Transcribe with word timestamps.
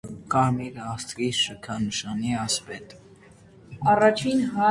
«Կարմիր 0.33 0.79
աստղի» 0.85 1.27
շքանշանի 1.39 2.33
ասպետ։ 2.45 2.97